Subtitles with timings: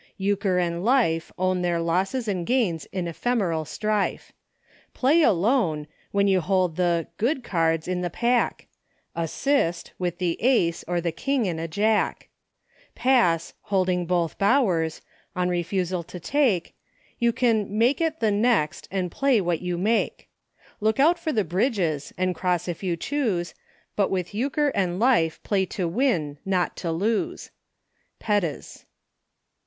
[0.17, 4.31] "Euchre and Life Own their losses and gains in ephemeral strife.
[4.63, 10.17] * Play alone,' when you hold the * good cards' in the pack;* Assist,' with
[10.17, 12.29] the Ace, or the King and a Jack.
[12.75, 15.03] c Pass,' holding l both Bowers'—
[15.35, 16.73] on refusal to take,
[17.19, 20.21] Yot can * make' it i the next' and can' play what you make
[20.65, 23.53] f Look out for the' bridges,' and cross if you choose,
[23.95, 27.51] But with Euchre and Life, play to win not to lose."
[28.17, 28.85] Pettes.